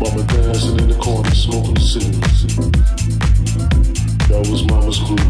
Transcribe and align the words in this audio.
Mama 0.00 0.22
dancing 0.24 0.78
in 0.78 0.88
the 0.88 0.98
corner, 1.00 1.30
smoking 1.34 1.78
cigarettes. 1.78 2.42
That 4.28 4.46
was 4.50 4.64
mama's 4.64 4.98
crew. 4.98 5.29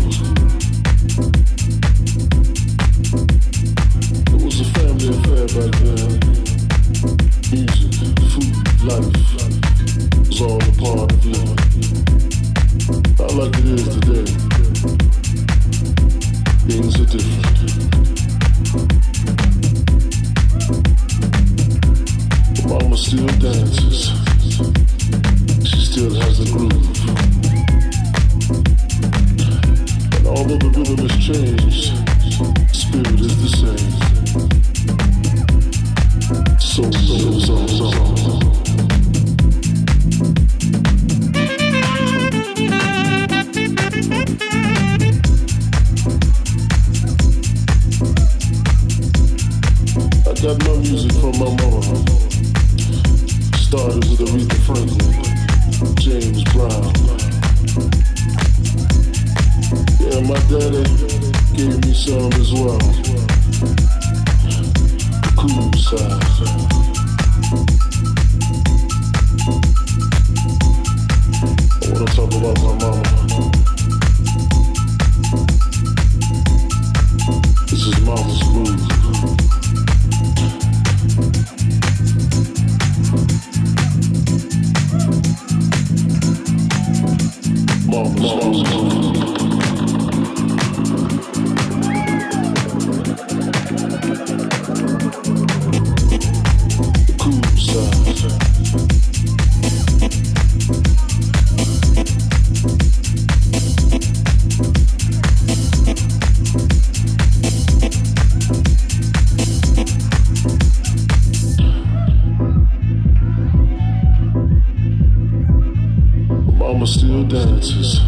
dances. 117.25 118.01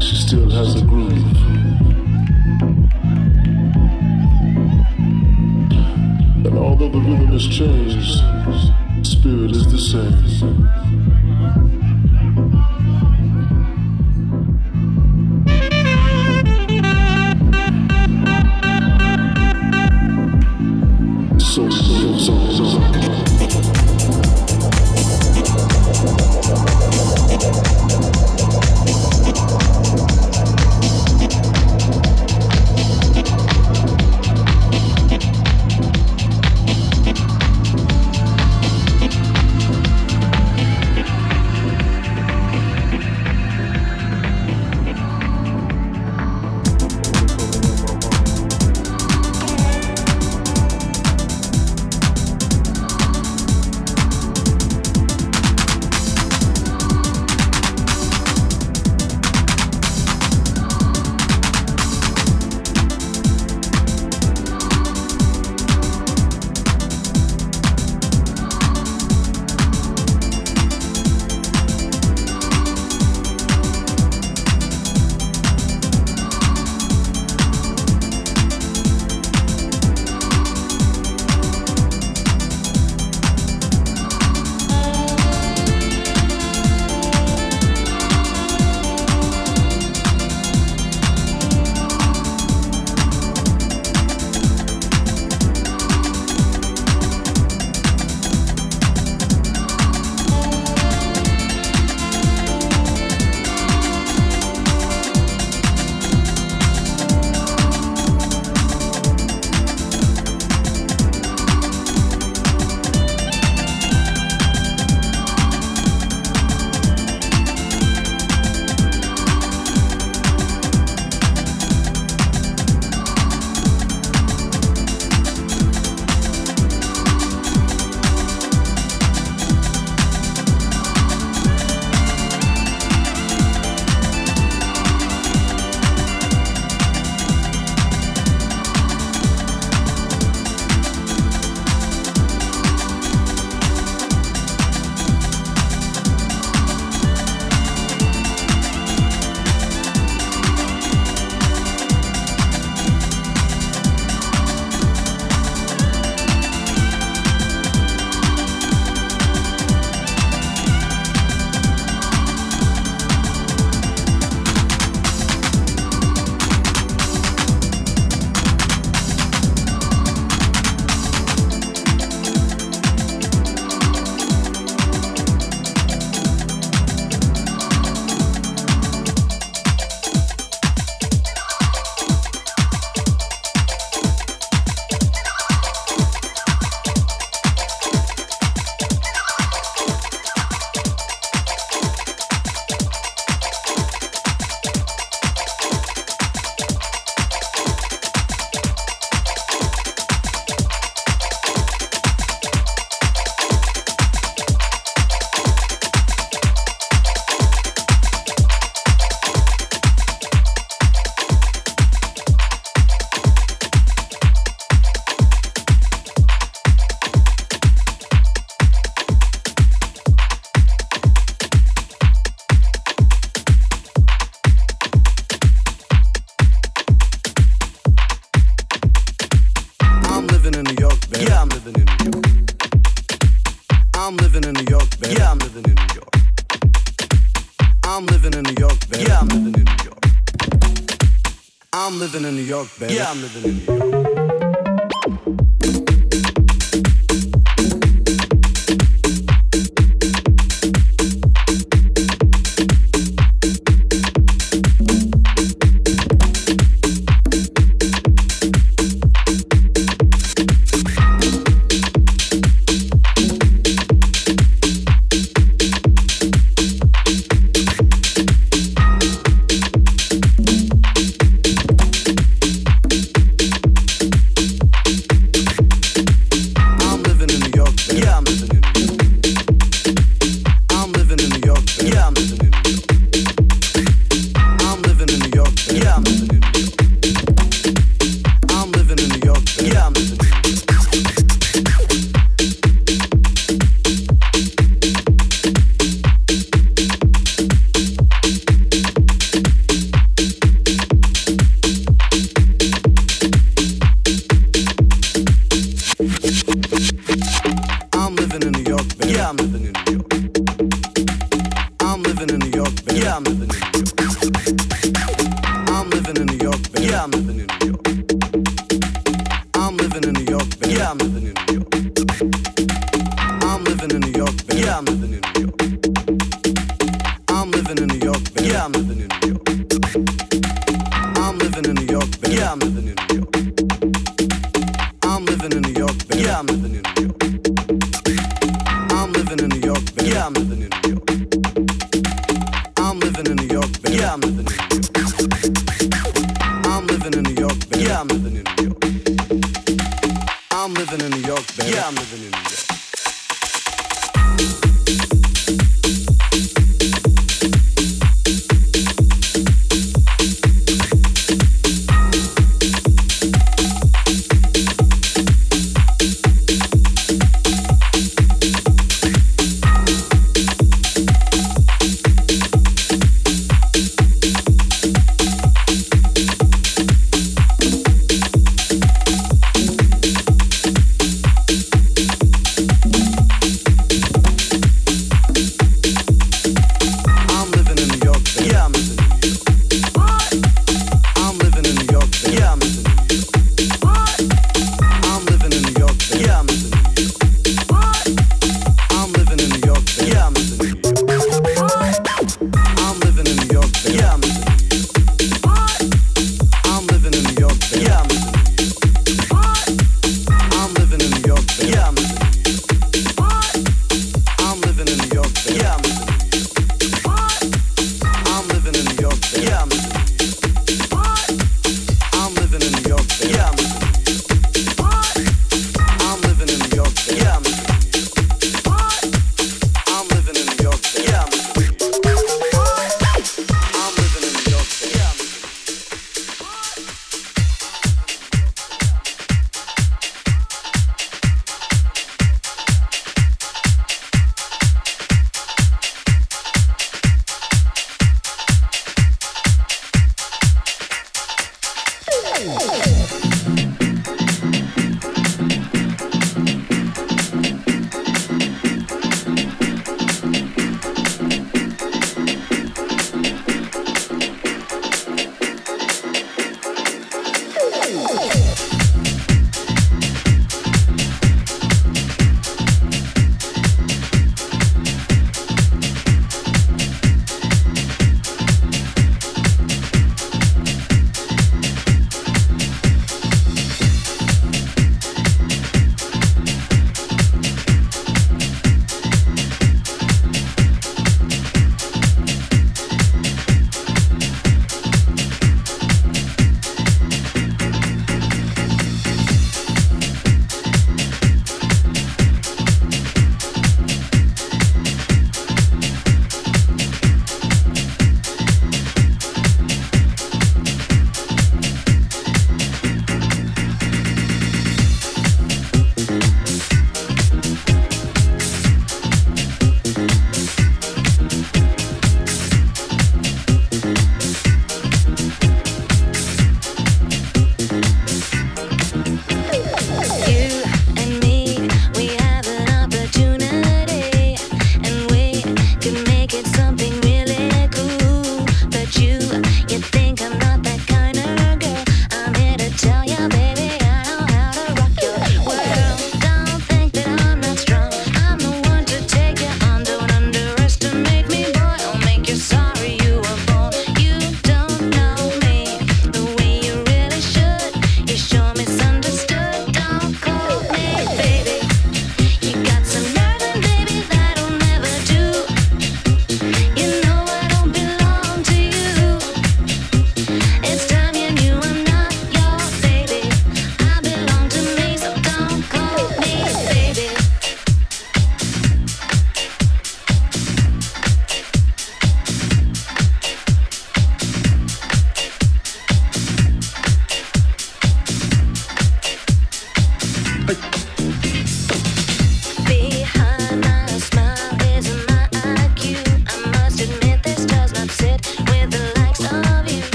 She 0.00 0.16
still 0.16 0.50
has 0.50 0.80
a 0.80 0.84
groove. 0.84 1.36
And 6.46 6.58
although 6.58 6.88
the 6.88 6.98
rhythm 6.98 7.26
has 7.28 7.46
changed, 7.46 8.22
spirit 9.06 9.50
is 9.52 9.70
the 9.70 9.78
same. 9.78 10.25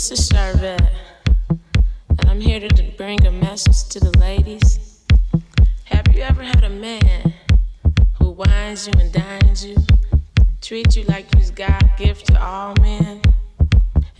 This 0.00 0.12
is 0.12 0.28
Charvette, 0.28 0.92
and 2.08 2.24
I'm 2.24 2.40
here 2.40 2.58
to 2.58 2.82
bring 2.96 3.26
a 3.26 3.30
message 3.30 3.86
to 3.90 4.00
the 4.00 4.18
ladies. 4.18 5.04
Have 5.84 6.08
you 6.14 6.22
ever 6.22 6.42
had 6.42 6.64
a 6.64 6.70
man 6.70 7.34
who 8.18 8.30
wines 8.30 8.86
you 8.86 8.94
and 8.98 9.12
dines 9.12 9.62
you, 9.62 9.76
treats 10.62 10.96
you 10.96 11.04
like 11.04 11.26
you's 11.34 11.50
God 11.50 11.84
gift 11.98 12.28
to 12.28 12.42
all 12.42 12.74
men, 12.80 13.20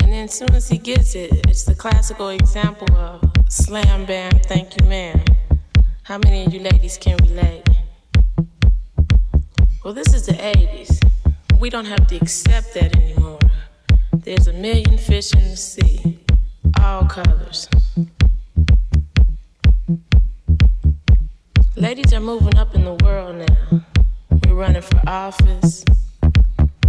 and 0.00 0.12
then 0.12 0.24
as 0.24 0.34
soon 0.34 0.52
as 0.52 0.68
he 0.68 0.76
gets 0.76 1.14
it, 1.14 1.46
it's 1.48 1.64
the 1.64 1.74
classical 1.74 2.28
example 2.28 2.94
of 2.94 3.32
slam 3.48 4.04
bam, 4.04 4.32
thank 4.40 4.78
you, 4.78 4.86
ma'am. 4.86 5.24
How 6.02 6.18
many 6.18 6.44
of 6.44 6.52
you 6.52 6.60
ladies 6.60 6.98
can 6.98 7.16
relate? 7.22 7.66
Well, 9.82 9.94
this 9.94 10.12
is 10.12 10.26
the 10.26 10.34
80s. 10.34 11.02
We 11.58 11.70
don't 11.70 11.86
have 11.86 12.06
to 12.08 12.16
accept 12.16 12.74
that 12.74 12.94
anymore. 12.96 13.39
There's 14.22 14.48
a 14.48 14.52
million 14.52 14.98
fish 14.98 15.32
in 15.32 15.48
the 15.48 15.56
sea, 15.56 16.18
all 16.78 17.06
colors. 17.06 17.70
Ladies 21.74 22.12
are 22.12 22.20
moving 22.20 22.58
up 22.58 22.74
in 22.74 22.84
the 22.84 22.96
world 23.02 23.36
now. 23.36 23.80
We're 24.44 24.54
running 24.56 24.82
for 24.82 25.00
office, 25.06 25.86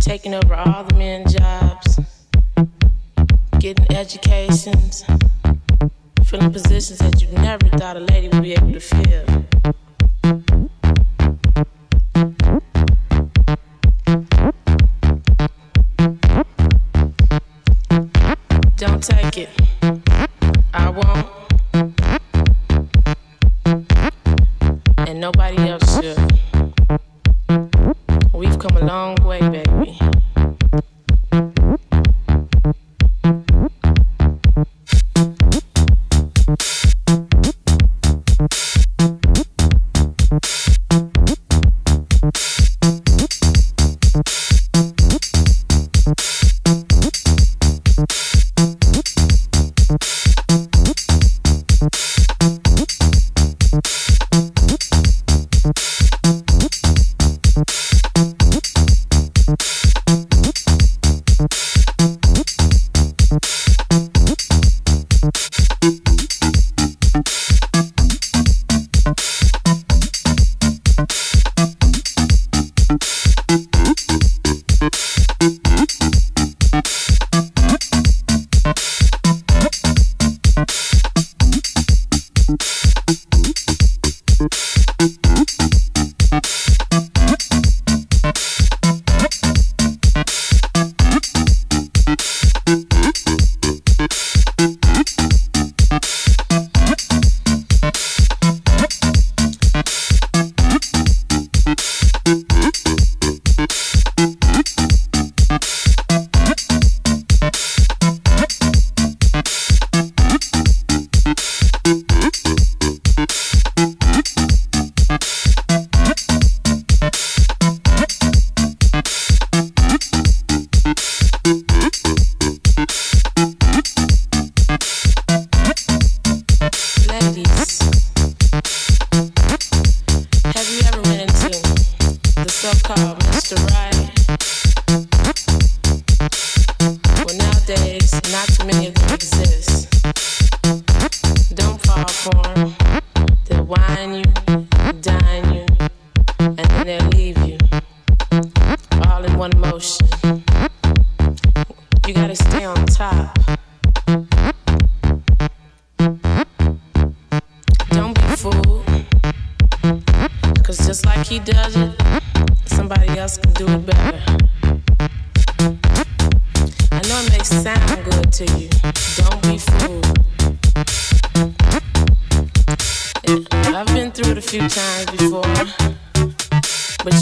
taking 0.01 0.33
over 0.33 0.55
all 0.55 0.83
the 0.83 0.95
men's 0.95 1.33
jobs, 1.33 2.01
getting 3.59 3.95
educations, 3.95 5.05
filling 6.25 6.51
positions 6.51 6.99
that 6.99 7.21
you 7.21 7.29
never 7.29 7.69
thought 7.77 7.95
a 7.95 8.01
lady 8.01 8.27
would 8.27 8.43
be 8.43 8.51
able 8.51 8.73
to 8.73 8.81
fill. 8.81 9.45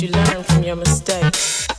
You 0.01 0.07
learn 0.12 0.43
from 0.43 0.63
your 0.63 0.77
alone. 0.77 1.78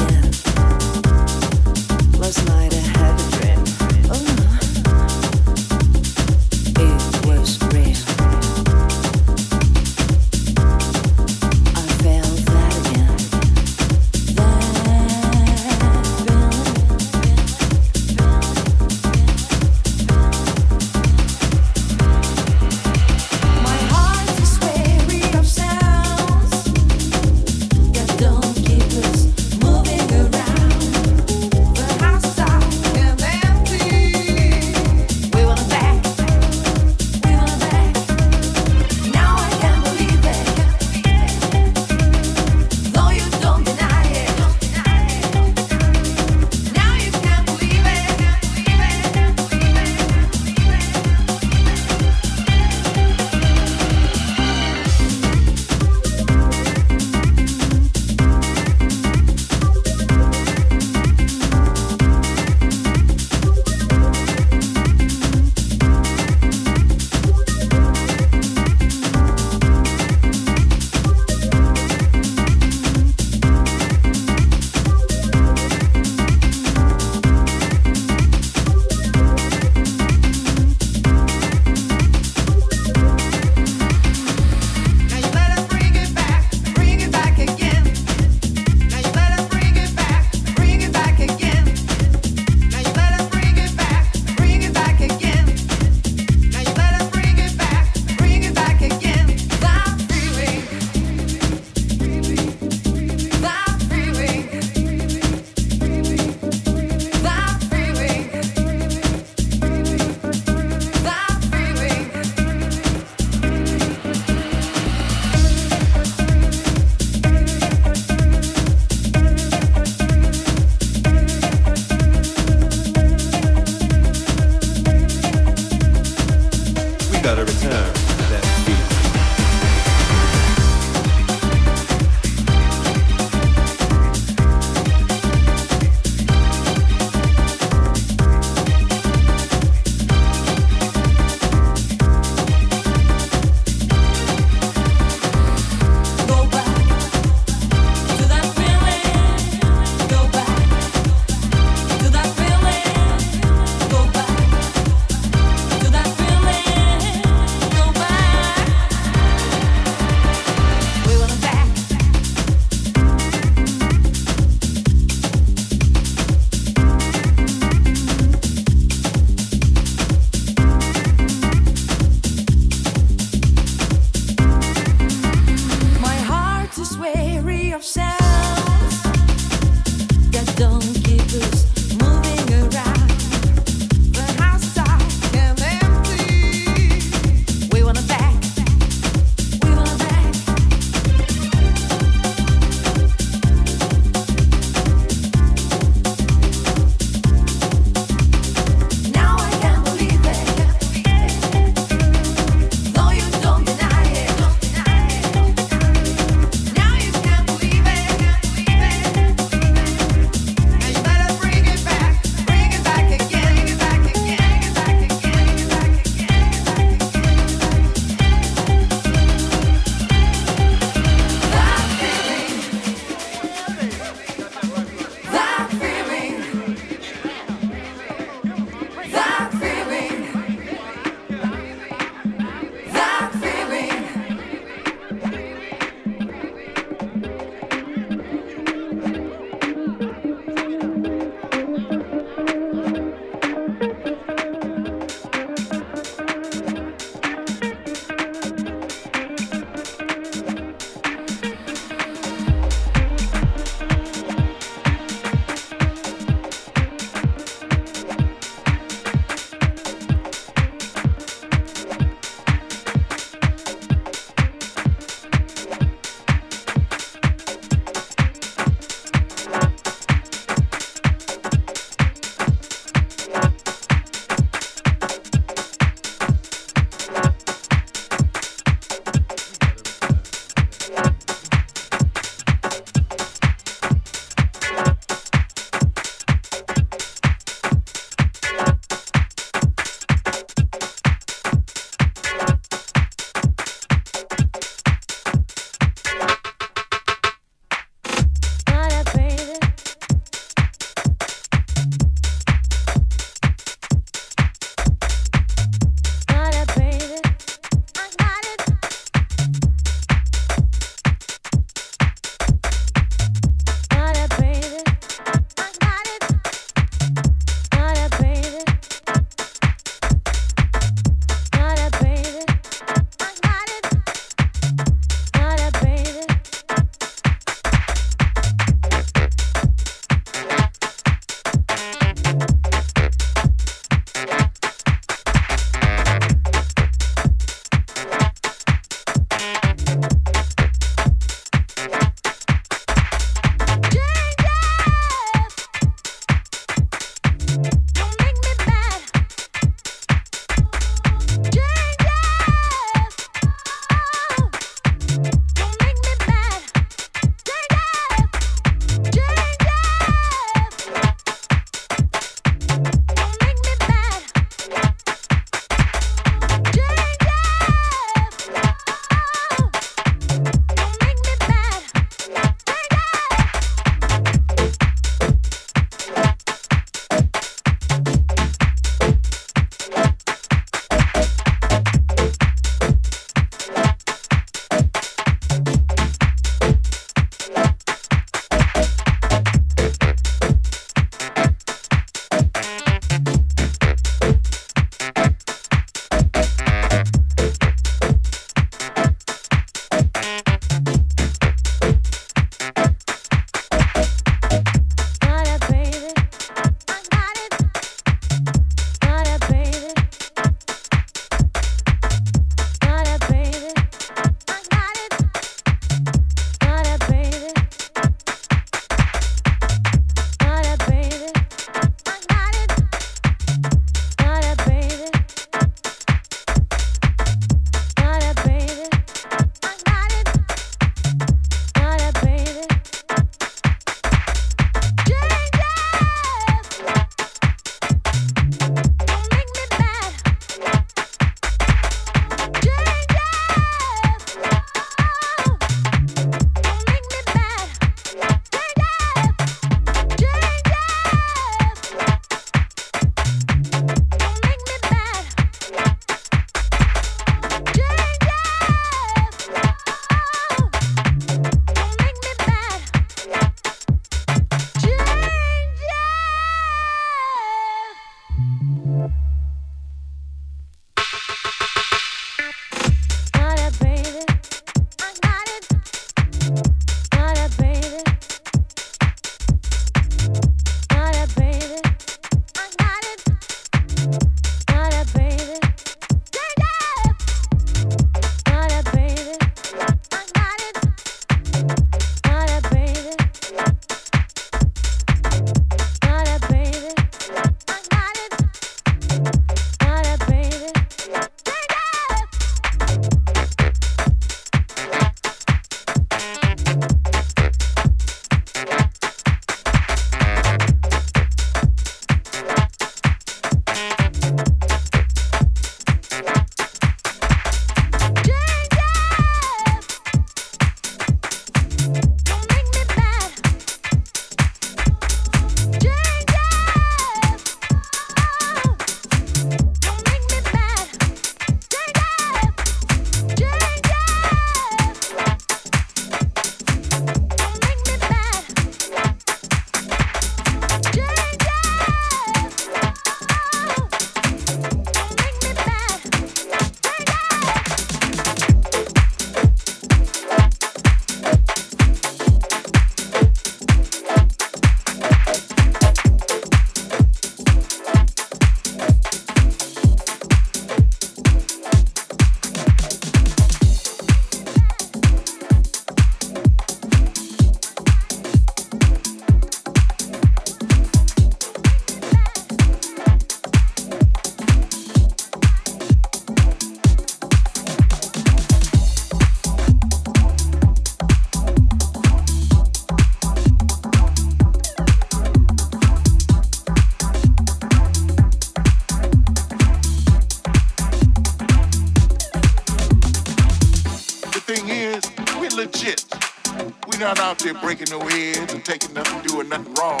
Not 597.14 597.20
out 597.20 597.38
there 597.40 597.52
breaking 597.54 597.88
no 597.90 598.00
heads 598.00 598.54
and 598.54 598.64
taking 598.64 598.94
nothing, 598.94 599.20
doing 599.28 599.46
nothing 599.46 599.74
wrong. 599.74 600.00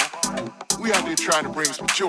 We 0.80 0.92
out 0.94 1.04
there 1.04 1.14
trying 1.14 1.44
to 1.44 1.50
bring 1.50 1.66
some 1.66 1.86
joy. 1.88 2.08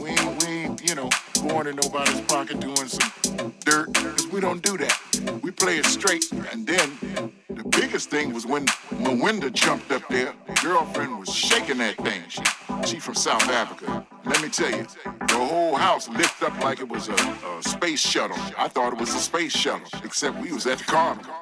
We 0.00 0.10
ain't, 0.10 0.42
we 0.42 0.48
ain't, 0.48 0.88
you 0.88 0.94
know, 0.94 1.10
going 1.48 1.66
in 1.66 1.74
nobody's 1.74 2.20
pocket 2.22 2.60
doing 2.60 2.86
some 2.86 3.52
dirt, 3.64 3.92
because 3.92 4.28
we 4.28 4.40
don't 4.40 4.62
do 4.62 4.76
that. 4.78 5.40
We 5.42 5.50
play 5.50 5.78
it 5.78 5.86
straight. 5.86 6.30
And 6.52 6.64
then 6.64 7.32
the 7.48 7.64
biggest 7.64 8.08
thing 8.08 8.32
was 8.32 8.46
when 8.46 8.66
Mawinda 9.02 9.52
jumped 9.52 9.90
up 9.90 10.06
there. 10.08 10.32
Girlfriend 10.62 11.18
was 11.18 11.34
shaking 11.34 11.78
that 11.78 11.96
thing. 11.96 12.22
She, 12.28 12.42
she 12.86 13.00
from 13.00 13.16
South 13.16 13.48
Africa. 13.48 14.06
Let 14.26 14.42
me 14.42 14.48
tell 14.48 14.70
you, 14.70 14.86
the 15.26 15.34
whole 15.34 15.74
house 15.74 16.08
lifted 16.08 16.46
up 16.46 16.60
like 16.62 16.78
it 16.78 16.88
was 16.88 17.08
a, 17.08 17.14
a 17.14 17.62
space 17.64 18.00
shuttle. 18.00 18.36
I 18.56 18.68
thought 18.68 18.92
it 18.92 19.00
was 19.00 19.12
a 19.12 19.18
space 19.18 19.52
shuttle, 19.52 19.88
except 20.04 20.38
we 20.38 20.52
was 20.52 20.68
at 20.68 20.78
the 20.78 20.84
carnival. 20.84 21.34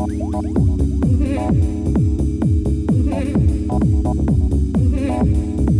Mm-hmm. 0.00 0.40
Mm-hmm. 4.80 5.79